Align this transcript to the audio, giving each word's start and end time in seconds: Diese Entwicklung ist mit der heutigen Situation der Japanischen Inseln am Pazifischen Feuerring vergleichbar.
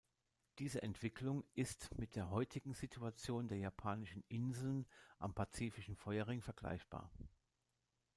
Diese 0.57 0.81
Entwicklung 0.81 1.43
ist 1.53 1.95
mit 1.95 2.15
der 2.15 2.31
heutigen 2.31 2.73
Situation 2.73 3.47
der 3.47 3.59
Japanischen 3.59 4.23
Inseln 4.29 4.87
am 5.19 5.35
Pazifischen 5.35 5.95
Feuerring 5.95 6.41
vergleichbar. 6.41 7.11